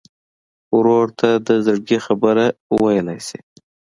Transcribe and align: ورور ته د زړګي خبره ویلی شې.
ورور 0.77 1.07
ته 1.19 1.29
د 1.47 1.49
زړګي 1.65 1.99
خبره 2.05 2.45
ویلی 2.83 3.19
شې. 3.27 3.39